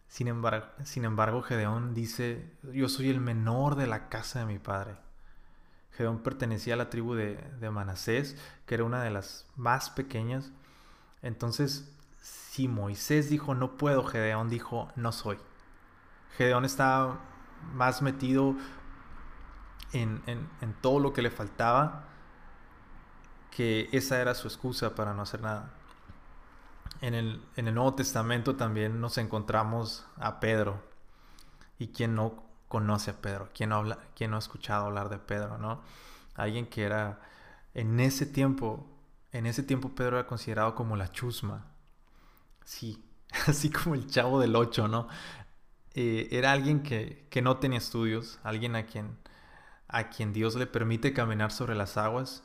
Sin 0.08 0.28
embargo, 0.28 0.66
sin 0.84 1.04
embargo, 1.04 1.42
Gedeón 1.42 1.94
dice, 1.94 2.52
yo 2.72 2.88
soy 2.88 3.10
el 3.10 3.20
menor 3.20 3.76
de 3.76 3.86
la 3.86 4.08
casa 4.08 4.40
de 4.40 4.46
mi 4.46 4.58
padre. 4.58 4.96
Gedeón 5.92 6.22
pertenecía 6.22 6.74
a 6.74 6.76
la 6.76 6.90
tribu 6.90 7.14
de, 7.14 7.36
de 7.60 7.70
Manasés, 7.70 8.36
que 8.66 8.74
era 8.74 8.84
una 8.84 9.02
de 9.02 9.10
las 9.10 9.46
más 9.56 9.90
pequeñas. 9.90 10.52
Entonces, 11.22 11.96
si 12.20 12.68
Moisés 12.68 13.30
dijo 13.30 13.54
no 13.54 13.76
puedo, 13.76 14.04
Gedeón 14.04 14.48
dijo 14.48 14.90
no 14.96 15.12
soy. 15.12 15.38
Gedeón 16.36 16.64
estaba 16.64 17.20
más 17.74 18.02
metido 18.02 18.54
en, 19.92 20.22
todo 20.80 21.00
lo 21.00 21.12
que 21.12 21.22
le 21.22 21.30
faltaba 21.30 22.04
que 23.50 23.88
esa 23.92 24.20
era 24.20 24.34
su 24.34 24.46
excusa 24.48 24.94
para 24.94 25.12
no 25.12 25.22
hacer 25.22 25.42
nada. 25.42 25.70
En 27.00 27.14
el, 27.14 27.42
en 27.56 27.66
el 27.68 27.74
Nuevo 27.74 27.94
Testamento 27.94 28.56
también 28.56 29.00
nos 29.00 29.18
encontramos 29.18 30.06
a 30.16 30.38
Pedro. 30.38 30.82
¿Y 31.78 31.88
quién 31.88 32.14
no 32.14 32.44
conoce 32.68 33.10
a 33.10 33.20
Pedro? 33.20 33.48
¿Quién 33.54 33.70
no, 33.70 33.76
habla, 33.76 33.98
quién 34.14 34.30
no 34.30 34.36
ha 34.36 34.40
escuchado 34.40 34.86
hablar 34.86 35.08
de 35.08 35.18
Pedro? 35.18 35.58
¿no? 35.58 35.80
Alguien 36.34 36.66
que 36.66 36.84
era 36.84 37.20
en 37.74 37.98
ese 38.00 38.26
tiempo, 38.26 38.86
en 39.32 39.46
ese 39.46 39.62
tiempo 39.62 39.90
Pedro 39.90 40.18
era 40.18 40.26
considerado 40.26 40.74
como 40.74 40.96
la 40.96 41.10
chusma. 41.10 41.69
Sí, 42.64 43.02
así 43.46 43.70
como 43.70 43.94
el 43.94 44.06
chavo 44.06 44.40
del 44.40 44.56
8, 44.56 44.88
¿no? 44.88 45.08
Eh, 45.94 46.28
era 46.30 46.52
alguien 46.52 46.82
que, 46.82 47.28
no 47.42 47.56
tenía 47.58 47.78
estudios, 47.78 48.38
alguien 48.42 48.76
a 48.76 48.86
quien, 48.86 49.18
a 49.88 50.08
quien 50.10 50.32
Dios 50.32 50.54
le 50.54 50.66
permite 50.66 51.12
caminar 51.12 51.50
sobre 51.50 51.74
las 51.74 51.96
aguas 51.96 52.44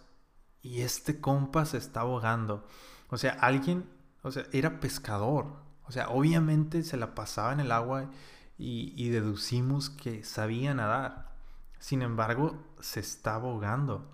y 0.61 0.81
este 0.81 1.21
compa 1.21 1.65
se 1.65 1.77
está 1.77 2.01
ahogando. 2.01 2.67
O 3.09 3.17
sea, 3.17 3.33
alguien, 3.33 3.87
o 4.23 4.31
sea, 4.31 4.45
era 4.51 4.79
pescador. 4.79 5.63
O 5.87 5.91
sea, 5.91 6.09
obviamente 6.09 6.83
se 6.83 6.97
la 6.97 7.13
pasaba 7.13 7.53
en 7.53 7.59
el 7.59 7.71
agua 7.71 8.09
y, 8.57 9.09
deducimos 9.09 9.89
que 9.91 10.23
sabía 10.23 10.73
nadar. 10.73 11.35
Sin 11.79 12.01
embargo, 12.01 12.63
se 12.79 12.99
está 12.99 13.35
ahogando. 13.35 14.11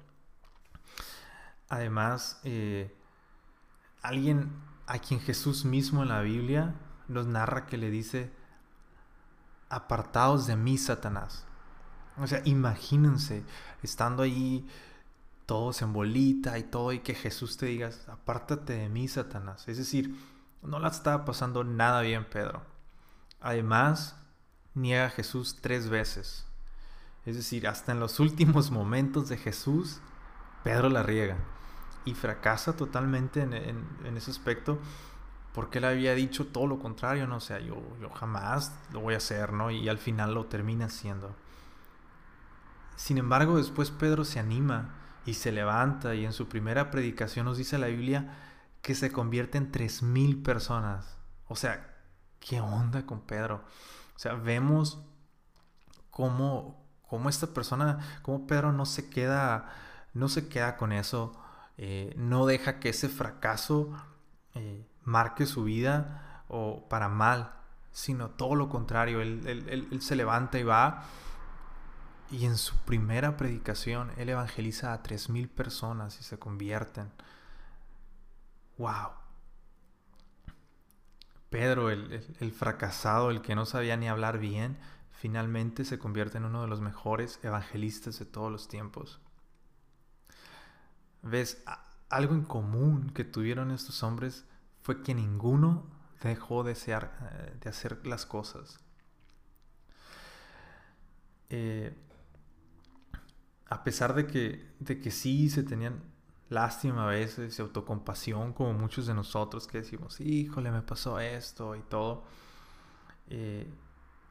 Además, 1.69 2.41
eh, 2.43 2.93
alguien 4.01 4.51
a 4.87 4.99
quien 4.99 5.19
Jesús 5.19 5.65
mismo 5.65 6.03
en 6.03 6.09
la 6.09 6.21
Biblia 6.21 6.75
nos 7.07 7.27
narra 7.27 7.65
que 7.65 7.77
le 7.77 7.89
dice, 7.89 8.31
apartados 9.69 10.47
de 10.47 10.55
mí, 10.55 10.77
Satanás. 10.77 11.45
O 12.17 12.27
sea, 12.27 12.41
imagínense 12.45 13.43
estando 13.81 14.23
ahí 14.23 14.67
todos 15.45 15.81
en 15.81 15.93
bolita 15.93 16.57
y 16.59 16.63
todo 16.63 16.93
y 16.93 16.99
que 16.99 17.15
Jesús 17.15 17.57
te 17.57 17.67
diga, 17.67 17.89
apártate 18.07 18.73
de 18.73 18.89
mí, 18.89 19.07
Satanás. 19.07 19.67
Es 19.67 19.77
decir, 19.77 20.15
no 20.61 20.79
la 20.79 20.89
estaba 20.89 21.25
pasando 21.25 21.63
nada 21.63 22.01
bien 22.01 22.25
Pedro. 22.25 22.61
Además, 23.39 24.15
niega 24.73 25.05
a 25.05 25.09
Jesús 25.09 25.57
tres 25.61 25.89
veces. 25.89 26.45
Es 27.25 27.35
decir, 27.35 27.67
hasta 27.67 27.91
en 27.91 27.99
los 27.99 28.19
últimos 28.19 28.71
momentos 28.71 29.29
de 29.29 29.37
Jesús, 29.37 29.99
Pedro 30.63 30.89
la 30.89 31.03
riega 31.03 31.37
y 32.05 32.13
fracasa 32.13 32.75
totalmente 32.75 33.41
en, 33.41 34.17
ese 34.17 34.31
aspecto 34.31 34.79
porque 35.53 35.79
él 35.79 35.85
había 35.85 36.15
dicho 36.15 36.47
todo 36.47 36.65
lo 36.65 36.79
contrario, 36.79 37.27
¿no? 37.27 37.37
O 37.37 37.41
sea, 37.41 37.59
yo, 37.59 37.75
yo 37.99 38.09
jamás 38.09 38.73
lo 38.93 39.01
voy 39.01 39.15
a 39.15 39.17
hacer, 39.17 39.51
¿no? 39.51 39.69
Y 39.69 39.89
al 39.89 39.97
final 39.97 40.33
lo 40.33 40.45
termina 40.45 40.85
haciendo. 40.85 41.35
Sin 42.95 43.17
embargo, 43.17 43.57
después 43.57 43.91
Pedro 43.91 44.23
se 44.23 44.39
anima 44.39 44.95
y 45.25 45.33
se 45.33 45.51
levanta 45.51 46.15
y 46.15 46.25
en 46.25 46.33
su 46.33 46.47
primera 46.47 46.89
predicación 46.89 47.45
nos 47.45 47.57
dice 47.57 47.77
la 47.77 47.87
Biblia 47.87 48.33
que 48.81 48.95
se 48.95 49.11
convierte 49.11 49.57
en 49.57 49.71
tres 49.71 50.01
mil 50.03 50.41
personas. 50.41 51.17
O 51.47 51.55
sea, 51.55 51.97
¿qué 52.39 52.61
onda 52.61 53.05
con 53.05 53.21
Pedro? 53.21 53.65
O 54.15 54.19
sea, 54.19 54.35
vemos 54.35 55.03
cómo, 56.11 56.81
cómo 57.07 57.27
esta 57.27 57.47
persona, 57.47 58.21
cómo 58.21 58.47
Pedro 58.47 58.71
no 58.71 58.85
se 58.85 59.09
queda, 59.09 59.69
no 60.13 60.29
se 60.29 60.47
queda 60.47 60.77
con 60.77 60.93
eso 60.93 61.40
eh, 61.83 62.13
no 62.15 62.45
deja 62.45 62.79
que 62.79 62.89
ese 62.89 63.09
fracaso 63.09 63.91
eh, 64.53 64.85
marque 65.03 65.47
su 65.47 65.63
vida 65.63 66.43
o 66.47 66.87
para 66.87 67.09
mal, 67.09 67.55
sino 67.91 68.29
todo 68.29 68.53
lo 68.53 68.69
contrario, 68.69 69.19
él, 69.19 69.97
se 69.99 70.15
levanta 70.15 70.59
y 70.59 70.63
va 70.63 71.05
y 72.29 72.45
en 72.45 72.57
su 72.57 72.77
primera 72.81 73.35
predicación 73.35 74.11
él 74.17 74.29
evangeliza 74.29 74.93
a 74.93 75.01
3.000 75.01 75.49
personas 75.49 76.19
y 76.19 76.23
se 76.23 76.37
convierten. 76.37 77.11
¡Wow! 78.77 79.13
Pedro, 81.49 81.89
el, 81.89 82.51
fracasado, 82.51 83.31
el 83.31 83.41
que 83.41 83.55
no 83.55 83.65
sabía 83.65 83.97
ni 83.97 84.07
hablar 84.07 84.37
bien, 84.37 84.77
finalmente 85.13 85.83
se 85.83 85.97
convierte 85.97 86.37
en 86.37 86.45
uno 86.45 86.61
de 86.61 86.67
los 86.67 86.79
mejores 86.79 87.39
evangelistas 87.41 88.19
de 88.19 88.25
todos 88.25 88.51
los 88.51 88.67
tiempos 88.67 89.19
ves 91.21 91.63
algo 92.09 92.35
en 92.35 92.43
común 92.43 93.11
que 93.13 93.23
tuvieron 93.23 93.71
estos 93.71 94.03
hombres 94.03 94.45
fue 94.81 95.01
que 95.01 95.13
ninguno 95.13 95.85
dejó 96.21 96.63
de, 96.63 96.73
eh, 96.73 97.57
de 97.59 97.69
hacer 97.69 98.05
las 98.05 98.25
cosas. 98.25 98.79
Eh, 101.49 101.95
a 103.67 103.83
pesar 103.83 104.13
de 104.13 104.27
que, 104.27 104.69
de 104.79 104.99
que 104.99 105.11
sí 105.11 105.49
se 105.49 105.63
tenían 105.63 106.03
lástima 106.49 107.05
a 107.05 107.07
veces 107.07 107.57
y 107.57 107.61
autocompasión, 107.61 108.53
como 108.53 108.73
muchos 108.73 109.07
de 109.07 109.13
nosotros 109.13 109.67
que 109.67 109.79
decimos, 109.79 110.19
híjole, 110.19 110.71
me 110.71 110.81
pasó 110.81 111.19
esto 111.19 111.75
y 111.75 111.81
todo, 111.81 112.25
eh, 113.29 113.71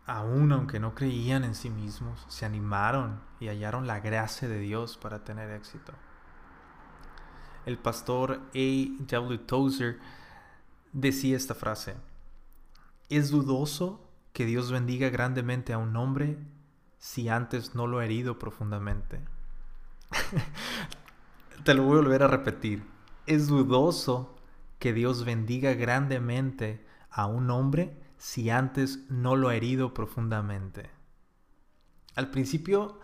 aún 0.06 0.52
aunque 0.52 0.78
no 0.78 0.94
creían 0.94 1.44
en 1.44 1.54
sí 1.54 1.70
mismos, 1.70 2.26
se 2.28 2.44
animaron 2.44 3.20
y 3.40 3.48
hallaron 3.48 3.86
la 3.86 4.00
gracia 4.00 4.48
de 4.48 4.58
Dios 4.58 4.98
para 4.98 5.24
tener 5.24 5.50
éxito 5.50 5.94
el 7.66 7.78
pastor 7.78 8.40
A. 8.54 9.04
W. 9.06 9.38
Tozer 9.38 9.98
decía 10.92 11.36
esta 11.36 11.54
frase, 11.54 11.96
es 13.08 13.30
dudoso 13.30 14.00
que 14.32 14.46
Dios 14.46 14.70
bendiga 14.70 15.08
grandemente 15.08 15.72
a 15.72 15.78
un 15.78 15.96
hombre 15.96 16.38
si 16.98 17.28
antes 17.28 17.74
no 17.74 17.86
lo 17.86 17.98
ha 17.98 18.04
herido 18.04 18.38
profundamente. 18.38 19.20
Te 21.64 21.74
lo 21.74 21.84
voy 21.84 21.98
a 21.98 22.02
volver 22.02 22.22
a 22.22 22.28
repetir. 22.28 22.82
Es 23.26 23.48
dudoso 23.48 24.36
que 24.78 24.92
Dios 24.92 25.24
bendiga 25.24 25.74
grandemente 25.74 26.84
a 27.10 27.26
un 27.26 27.50
hombre 27.50 27.96
si 28.16 28.50
antes 28.50 29.00
no 29.08 29.36
lo 29.36 29.48
ha 29.48 29.56
herido 29.56 29.94
profundamente. 29.94 30.90
Al 32.14 32.30
principio 32.30 33.00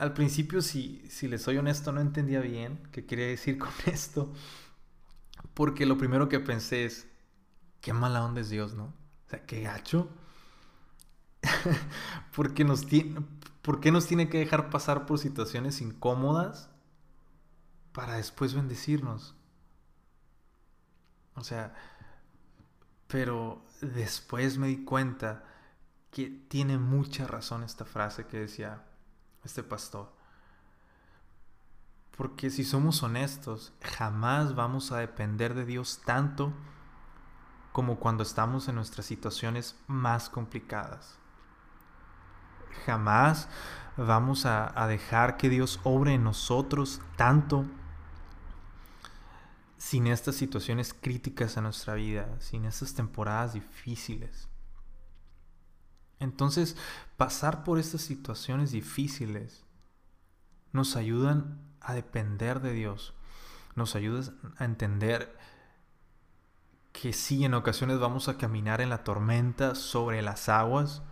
al 0.00 0.14
principio, 0.14 0.62
si, 0.62 1.04
si 1.10 1.28
les 1.28 1.42
soy 1.42 1.58
honesto, 1.58 1.92
no 1.92 2.00
entendía 2.00 2.40
bien 2.40 2.80
qué 2.90 3.04
quería 3.04 3.26
decir 3.26 3.58
con 3.60 3.70
esto. 3.84 4.32
Porque 5.52 5.84
lo 5.84 5.98
primero 5.98 6.28
que 6.28 6.40
pensé 6.40 6.86
es, 6.86 7.06
qué 7.82 7.92
mala 7.92 8.24
onda 8.24 8.40
es 8.40 8.48
Dios, 8.48 8.74
¿no? 8.74 8.84
O 9.26 9.30
sea, 9.30 9.44
qué 9.44 9.60
gacho. 9.60 10.08
porque 12.34 12.64
nos 12.64 12.86
tiene, 12.86 13.20
¿Por 13.60 13.80
qué 13.80 13.92
nos 13.92 14.06
tiene 14.06 14.30
que 14.30 14.38
dejar 14.38 14.70
pasar 14.70 15.04
por 15.04 15.18
situaciones 15.18 15.82
incómodas 15.82 16.70
para 17.92 18.14
después 18.14 18.54
bendecirnos? 18.54 19.34
O 21.34 21.44
sea, 21.44 21.74
pero 23.06 23.66
después 23.82 24.56
me 24.56 24.68
di 24.68 24.82
cuenta 24.82 25.44
que 26.10 26.30
tiene 26.30 26.78
mucha 26.78 27.26
razón 27.26 27.62
esta 27.64 27.84
frase 27.84 28.26
que 28.26 28.38
decía 28.38 28.86
este 29.44 29.62
pastor. 29.62 30.10
Porque 32.16 32.50
si 32.50 32.64
somos 32.64 33.02
honestos, 33.02 33.72
jamás 33.82 34.54
vamos 34.54 34.92
a 34.92 34.98
depender 34.98 35.54
de 35.54 35.64
Dios 35.64 36.02
tanto 36.04 36.52
como 37.72 37.98
cuando 37.98 38.22
estamos 38.22 38.68
en 38.68 38.74
nuestras 38.74 39.06
situaciones 39.06 39.76
más 39.86 40.28
complicadas. 40.28 41.16
Jamás 42.84 43.48
vamos 43.96 44.46
a, 44.46 44.86
dejar 44.86 45.36
que 45.36 45.48
Dios 45.48 45.80
obre 45.84 46.14
en 46.14 46.24
nosotros 46.24 47.00
tanto 47.16 47.64
sin 49.78 50.06
estas 50.06 50.36
situaciones 50.36 50.94
críticas 50.94 51.56
en 51.56 51.64
nuestra 51.64 51.94
vida, 51.94 52.28
sin 52.40 52.64
estas 52.64 52.94
temporadas 52.94 53.54
difíciles. 53.54 54.48
Entonces, 56.20 56.76
pasar 57.16 57.64
por 57.64 57.78
estas 57.78 58.02
situaciones 58.02 58.70
difíciles 58.70 59.64
nos 60.72 60.94
ayudan 60.94 61.58
a 61.80 61.94
depender 61.94 62.60
de 62.60 62.72
Dios, 62.72 63.14
nos 63.74 63.96
ayudan 63.96 64.38
a 64.58 64.64
entender 64.64 65.36
que 66.92 67.12
sí, 67.12 67.44
en 67.44 67.54
ocasiones 67.54 67.98
vamos 67.98 68.28
a 68.28 68.36
caminar 68.36 68.80
en 68.80 68.90
la 68.90 69.02
tormenta 69.02 69.74
sobre 69.74 70.22
las 70.22 70.48
aguas, 70.48 71.02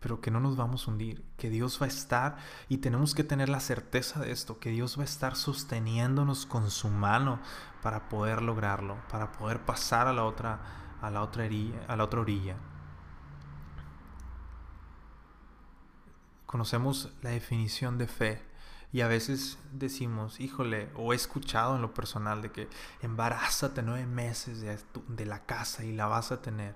pero 0.00 0.20
que 0.20 0.30
no 0.30 0.40
nos 0.40 0.56
vamos 0.56 0.86
a 0.86 0.90
hundir, 0.90 1.24
que 1.36 1.50
Dios 1.50 1.80
va 1.80 1.86
a 1.86 1.88
estar 1.88 2.36
y 2.68 2.78
tenemos 2.78 3.14
que 3.14 3.24
tener 3.24 3.48
la 3.48 3.60
certeza 3.60 4.20
de 4.20 4.30
esto, 4.30 4.58
que 4.58 4.70
Dios 4.70 4.98
va 4.98 5.02
a 5.02 5.06
estar 5.06 5.34
sosteniéndonos 5.34 6.46
con 6.46 6.70
su 6.70 6.88
mano 6.88 7.40
para 7.82 8.08
poder 8.08 8.42
lograrlo, 8.42 8.98
para 9.10 9.32
poder 9.32 9.64
pasar 9.64 10.06
a 10.06 10.12
la 10.12 10.24
otra 10.24 10.60
a 11.00 11.10
la 11.10 11.22
otra 11.22 12.20
orilla. 12.20 12.56
Conocemos 16.48 17.12
la 17.20 17.28
definición 17.28 17.98
de 17.98 18.06
fe 18.06 18.40
y 18.90 19.02
a 19.02 19.06
veces 19.06 19.58
decimos, 19.70 20.40
híjole, 20.40 20.88
o 20.94 21.12
he 21.12 21.16
escuchado 21.16 21.76
en 21.76 21.82
lo 21.82 21.92
personal 21.92 22.40
de 22.40 22.50
que 22.50 22.70
embarázate 23.02 23.82
nueve 23.82 24.06
meses 24.06 24.62
de, 24.62 25.26
la 25.26 25.44
casa 25.44 25.84
y 25.84 25.92
la 25.92 26.06
vas 26.06 26.32
a 26.32 26.40
tener. 26.40 26.72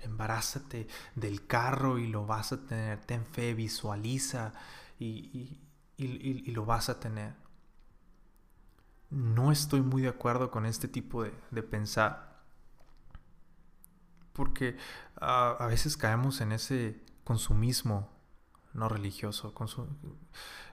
Embarázate 0.00 0.88
del 1.14 1.46
carro 1.46 2.00
y 2.00 2.08
lo 2.08 2.26
vas 2.26 2.50
a 2.50 2.66
tener. 2.66 2.98
Ten 2.98 3.24
fe, 3.24 3.54
visualiza 3.54 4.52
y, 4.98 5.60
lo 5.96 6.66
vas 6.66 6.88
a 6.88 6.98
tener. 6.98 7.36
No 9.10 9.52
estoy 9.52 9.80
muy 9.80 10.02
de 10.02 10.08
acuerdo 10.08 10.50
con 10.50 10.66
este 10.66 10.88
tipo 10.88 11.22
de, 11.22 11.62
pensar. 11.62 12.42
Porque 14.32 14.76
ah, 15.20 15.56
a 15.60 15.66
veces 15.68 15.96
caemos 15.96 16.40
en 16.40 16.50
ese 16.50 17.00
consumismo 17.22 18.17
no 18.74 18.88
religioso 18.88 19.52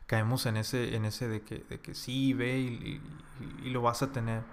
caemos 0.05 0.45
en 0.45 0.57
ese, 0.57 0.95
en 0.95 1.05
ese 1.05 1.27
de, 1.27 1.41
que, 1.41 1.59
de 1.59 1.79
que 1.79 1.95
sí, 1.95 2.33
ve 2.33 2.59
y, 2.59 3.01
y, 3.63 3.69
lo 3.69 3.81
vas 3.81 4.03
a 4.03 4.11
tener. 4.11 4.43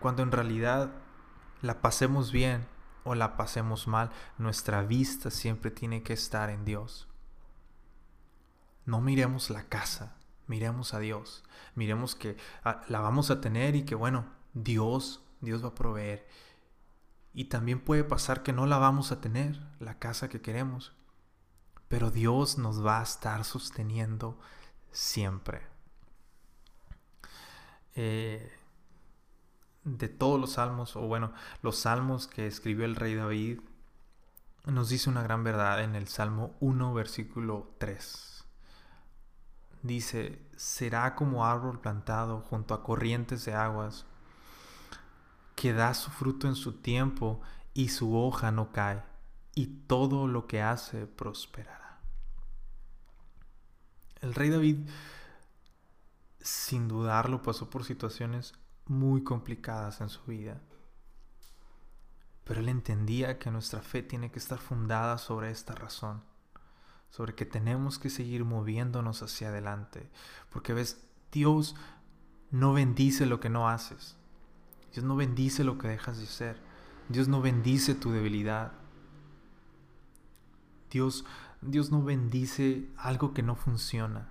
Cuando 0.00 0.22
en 0.22 0.32
realidad 0.32 0.90
la 1.60 1.80
pasemos 1.80 2.32
bien 2.32 2.66
o 3.04 3.14
la 3.14 3.36
pasemos 3.36 3.86
mal, 3.86 4.10
nuestra 4.38 4.82
vista 4.82 5.30
siempre 5.30 5.70
tiene 5.70 6.02
que 6.02 6.12
estar 6.12 6.50
en 6.50 6.64
Dios. 6.64 7.08
No 8.84 9.00
miremos 9.00 9.50
la 9.50 9.64
casa, 9.64 10.16
miremos 10.48 10.92
a 10.92 10.98
Dios. 10.98 11.44
Miremos 11.76 12.16
que 12.16 12.36
ah, 12.64 12.82
la 12.88 13.00
vamos 13.00 13.30
a 13.30 13.40
tener 13.40 13.76
y 13.76 13.84
que 13.84 13.94
bueno, 13.94 14.26
Dios, 14.54 15.22
Dios 15.40 15.62
va 15.62 15.68
a 15.68 15.74
proveer. 15.74 16.26
Y 17.32 17.44
también 17.44 17.80
puede 17.80 18.04
pasar 18.04 18.42
que 18.42 18.52
no 18.52 18.66
la 18.66 18.78
vamos 18.78 19.12
a 19.12 19.20
tener, 19.20 19.60
la 19.78 19.98
casa 19.98 20.28
que 20.28 20.42
queremos 20.42 20.92
pero 21.92 22.10
Dios 22.10 22.56
nos 22.56 22.82
va 22.82 23.00
a 23.00 23.02
estar 23.02 23.44
sosteniendo 23.44 24.38
siempre. 24.92 25.60
Eh, 27.94 28.50
de 29.84 30.08
todos 30.08 30.40
los 30.40 30.52
salmos, 30.52 30.96
o 30.96 31.02
bueno, 31.02 31.34
los 31.60 31.76
salmos 31.80 32.26
que 32.26 32.46
escribió 32.46 32.86
el 32.86 32.96
rey 32.96 33.14
David, 33.14 33.60
nos 34.64 34.88
dice 34.88 35.10
una 35.10 35.22
gran 35.22 35.44
verdad 35.44 35.84
en 35.84 35.94
el 35.94 36.08
Salmo 36.08 36.56
1, 36.60 36.94
versículo 36.94 37.74
3. 37.76 38.46
Dice, 39.82 40.48
será 40.56 41.14
como 41.14 41.44
árbol 41.44 41.78
plantado 41.78 42.40
junto 42.40 42.72
a 42.72 42.82
corrientes 42.82 43.44
de 43.44 43.52
aguas, 43.52 44.06
que 45.56 45.74
da 45.74 45.92
su 45.92 46.10
fruto 46.10 46.48
en 46.48 46.54
su 46.54 46.72
tiempo 46.72 47.42
y 47.74 47.90
su 47.90 48.16
hoja 48.16 48.50
no 48.50 48.72
cae, 48.72 49.02
y 49.54 49.66
todo 49.66 50.26
lo 50.26 50.46
que 50.46 50.62
hace 50.62 51.06
prosperará. 51.06 51.81
El 54.22 54.34
rey 54.34 54.50
David, 54.50 54.78
sin 56.40 56.86
dudarlo, 56.86 57.42
pasó 57.42 57.68
por 57.68 57.84
situaciones 57.84 58.54
muy 58.86 59.24
complicadas 59.24 60.00
en 60.00 60.08
su 60.08 60.22
vida. 60.22 60.60
Pero 62.44 62.60
él 62.60 62.68
entendía 62.68 63.38
que 63.40 63.50
nuestra 63.50 63.82
fe 63.82 64.02
tiene 64.02 64.30
que 64.30 64.38
estar 64.38 64.58
fundada 64.58 65.18
sobre 65.18 65.50
esta 65.50 65.74
razón, 65.74 66.22
sobre 67.10 67.34
que 67.34 67.44
tenemos 67.46 67.98
que 67.98 68.10
seguir 68.10 68.44
moviéndonos 68.44 69.22
hacia 69.22 69.48
adelante. 69.48 70.08
Porque 70.50 70.72
ves, 70.72 71.04
Dios 71.32 71.74
no 72.52 72.72
bendice 72.72 73.26
lo 73.26 73.40
que 73.40 73.50
no 73.50 73.68
haces. 73.68 74.16
Dios 74.92 75.04
no 75.04 75.16
bendice 75.16 75.64
lo 75.64 75.78
que 75.78 75.88
dejas 75.88 76.18
de 76.18 76.24
hacer. 76.24 76.60
Dios 77.08 77.26
no 77.26 77.42
bendice 77.42 77.96
tu 77.96 78.12
debilidad. 78.12 78.72
Dios 80.90 81.24
Dios 81.62 81.92
no 81.92 82.02
bendice 82.02 82.88
algo 82.96 83.32
que 83.32 83.44
no 83.44 83.54
funciona. 83.54 84.28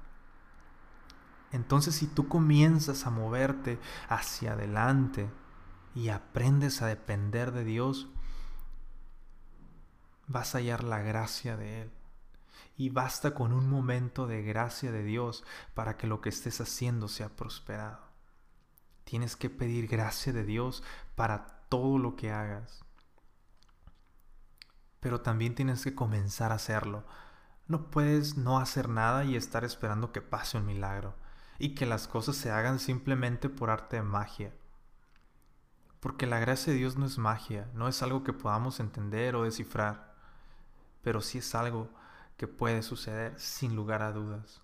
Entonces 1.52 1.96
si 1.96 2.08
tú 2.08 2.28
comienzas 2.28 3.06
a 3.06 3.10
moverte 3.10 3.80
hacia 4.10 4.54
adelante 4.54 5.30
y 5.96 6.10
aprendes 6.10 6.82
a 6.82 6.88
depender 6.88 7.52
de 7.54 7.63
Dios, 7.63 8.10
vas 10.28 10.56
a 10.56 10.60
hallar 10.60 10.84
la 10.84 11.00
gracia 11.00 11.56
de 11.56 11.84
Él. 11.84 11.91
Y 12.78 12.89
basta 12.89 13.34
con 13.34 13.54
un 13.54 13.70
momento 13.70 14.28
de 14.28 14.44
gracia 14.44 14.91
de 14.91 15.04
Dios 15.04 15.44
para 15.74 15.98
que 15.98 16.08
lo 16.08 16.20
que 16.20 16.30
estés 16.30 16.60
haciendo 16.60 17.08
sea 17.08 17.30
prosperado. 17.30 18.00
Tienes 19.06 19.36
que 19.36 19.50
pedir 19.50 19.88
gracia 19.88 20.34
de 20.34 20.44
Dios 20.44 20.84
para 21.15 21.46
todo 21.70 21.98
lo 21.98 22.15
que 22.15 22.32
hagas 22.32 22.84
pero 25.02 25.20
también 25.20 25.56
tienes 25.56 25.84
que 25.84 25.94
comenzar 25.94 26.54
a 26.54 26.56
hacerlo. 26.56 27.04
No 27.68 27.90
puedes 27.92 28.38
no 28.38 28.60
hacer 28.60 28.88
nada 28.88 29.26
y 29.26 29.36
estar 29.36 29.66
esperando 29.66 30.14
que 30.14 30.22
pase 30.22 30.58
un 30.58 30.66
milagro 30.66 31.16
y 31.60 31.76
que 31.76 31.86
las 31.86 32.08
cosas 32.08 32.38
se 32.38 32.52
hagan 32.52 32.80
simplemente 32.80 33.50
por 33.50 33.70
arte 33.70 33.98
de 33.98 34.04
magia. 34.04 34.54
Porque 36.00 36.26
la 36.28 36.40
gracia 36.40 36.72
de 36.72 36.80
Dios 36.80 36.98
no 36.98 37.06
es 37.06 37.18
magia, 37.18 37.68
no 37.74 37.88
es 37.88 38.02
algo 38.02 38.24
que 38.24 38.34
podamos 38.34 38.80
entender 38.80 39.36
o 39.36 39.44
descifrar, 39.44 40.16
pero 41.04 41.22
sí 41.22 41.40
es 41.40 41.54
algo 41.54 41.90
que 42.38 42.48
puede 42.48 42.82
suceder 42.82 43.40
sin 43.40 43.76
lugar 43.76 44.02
a 44.02 44.12
dudas. 44.12 44.62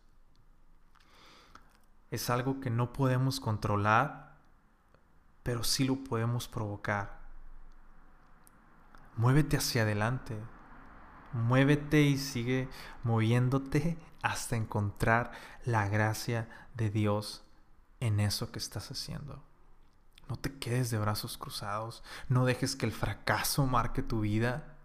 Es 2.10 2.30
algo 2.30 2.60
que 2.60 2.70
no 2.70 2.94
podemos 2.94 3.40
controlar, 3.40 4.38
pero 5.44 5.64
sí 5.64 5.86
lo 5.86 6.04
podemos 6.04 6.48
provocar. 6.48 7.27
Muévete 9.18 9.58
hacia 9.58 9.82
adelante. 9.82 10.38
Muévete 11.34 12.02
y 12.02 12.18
sigue 12.18 12.70
moviéndote 13.04 13.98
hasta 14.22 14.56
encontrar 14.56 15.32
la 15.66 15.88
gracia 15.90 16.48
de 16.76 16.90
Dios 16.90 17.44
en 18.00 18.20
eso 18.20 18.52
que 18.52 18.60
estás 18.60 18.92
haciendo. 18.92 19.44
No 20.30 20.36
te 20.36 20.58
quedes 20.58 20.92
de 20.92 21.00
brazos 21.00 21.38
cruzados. 21.38 22.04
No 22.30 22.46
dejes 22.46 22.76
que 22.76 22.86
el 22.86 22.92
fracaso 22.92 23.66
marque 23.66 24.04
tu 24.04 24.22
vida. 24.22 24.76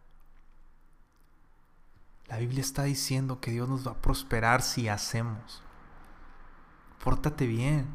La 2.27 2.39
Biblia 2.39 2.61
está 2.61 2.85
diciendo 2.85 3.41
que 3.41 3.51
Dios 3.51 3.69
nos 3.69 3.87
va 3.87 3.93
a 3.93 4.03
prosperar 4.03 4.63
si 4.63 4.89
hacemos. 4.89 5.63
Pórtate 7.03 7.47
bien. 7.47 7.87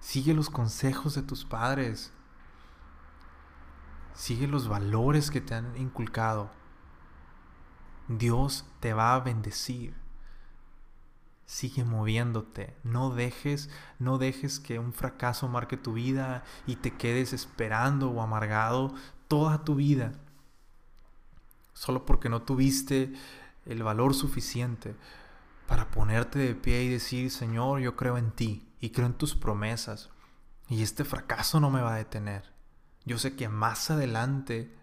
Sigue 0.00 0.34
los 0.34 0.50
consejos 0.50 1.14
de 1.14 1.22
tus 1.22 1.44
padres. 1.44 2.12
Sigue 4.14 4.46
los 4.46 4.68
valores 4.68 5.30
que 5.30 5.40
te 5.40 5.54
han 5.54 5.76
inculcado. 5.76 6.50
Dios 8.08 8.66
te 8.80 8.92
va 8.92 9.14
a 9.14 9.20
bendecir. 9.20 9.94
Sigue 11.46 11.84
moviéndote. 11.84 12.76
No 12.82 13.10
dejes, 13.10 13.70
no 13.98 14.18
dejes 14.18 14.60
que 14.60 14.78
un 14.78 14.92
fracaso 14.92 15.48
marque 15.48 15.76
tu 15.76 15.94
vida 15.94 16.44
y 16.66 16.76
te 16.76 16.96
quedes 16.96 17.32
esperando 17.32 18.10
o 18.10 18.22
amargado 18.22 18.94
toda 19.28 19.64
tu 19.64 19.76
vida. 19.76 20.12
Solo 21.72 22.04
porque 22.04 22.28
no 22.28 22.42
tuviste 22.42 23.12
el 23.64 23.82
valor 23.82 24.14
suficiente 24.14 24.94
para 25.66 25.90
ponerte 25.90 26.38
de 26.38 26.54
pie 26.54 26.82
y 26.84 26.88
decir, 26.88 27.30
Señor, 27.30 27.80
yo 27.80 27.96
creo 27.96 28.18
en 28.18 28.30
ti 28.30 28.68
y 28.80 28.90
creo 28.90 29.06
en 29.06 29.14
tus 29.14 29.34
promesas. 29.34 30.10
Y 30.68 30.82
este 30.82 31.04
fracaso 31.04 31.60
no 31.60 31.70
me 31.70 31.80
va 31.80 31.94
a 31.94 31.98
detener. 31.98 32.52
Yo 33.04 33.18
sé 33.18 33.34
que 33.36 33.48
más 33.48 33.90
adelante, 33.90 34.74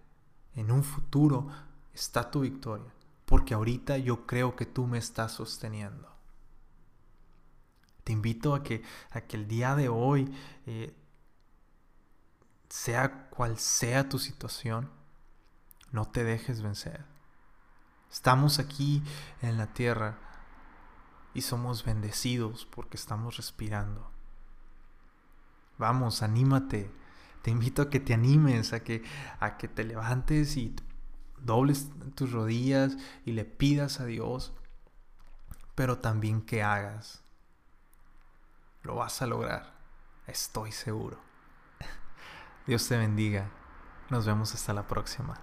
en 0.55 0.71
un 0.71 0.83
futuro, 0.83 1.49
está 1.93 2.31
tu 2.31 2.41
victoria, 2.41 2.91
porque 3.25 3.53
ahorita 3.53 3.97
yo 3.97 4.25
creo 4.25 4.55
que 4.55 4.65
tú 4.65 4.87
me 4.87 4.97
estás 4.97 5.33
sosteniendo. 5.33 6.09
Te 8.03 8.13
invito 8.13 8.55
a 8.55 8.63
que, 8.63 8.83
a 9.11 9.21
que 9.21 9.37
el 9.37 9.47
día 9.47 9.75
de 9.75 9.89
hoy, 9.89 10.33
eh, 10.65 10.95
sea 12.69 13.29
cual 13.29 13.57
sea 13.57 14.09
tu 14.09 14.19
situación, 14.19 14.89
no 15.91 16.05
te 16.05 16.23
dejes 16.23 16.61
vencer. 16.61 17.05
Estamos 18.11 18.59
aquí 18.59 19.03
en 19.41 19.57
la 19.57 19.73
tierra 19.73 20.17
y 21.33 21.41
somos 21.41 21.83
bendecidos 21.83 22.65
porque 22.65 22.97
estamos 22.97 23.37
respirando. 23.37 24.09
Vamos, 25.77 26.23
anímate. 26.23 26.91
Te 27.41 27.51
invito 27.51 27.81
a 27.81 27.89
que 27.89 27.99
te 27.99 28.13
animes, 28.13 28.73
a 28.73 28.83
que, 28.83 29.03
a 29.39 29.57
que 29.57 29.67
te 29.67 29.83
levantes 29.83 30.57
y 30.57 30.75
dobles 31.37 31.89
tus 32.15 32.31
rodillas 32.31 32.97
y 33.25 33.31
le 33.31 33.45
pidas 33.45 33.99
a 33.99 34.05
Dios, 34.05 34.53
pero 35.75 35.99
también 35.99 36.41
que 36.41 36.63
hagas. 36.63 37.23
Lo 38.83 38.95
vas 38.95 39.21
a 39.21 39.27
lograr, 39.27 39.73
estoy 40.27 40.71
seguro. 40.71 41.19
Dios 42.67 42.87
te 42.87 42.97
bendiga. 42.97 43.49
Nos 44.09 44.25
vemos 44.25 44.53
hasta 44.55 44.73
la 44.73 44.87
próxima. 44.87 45.39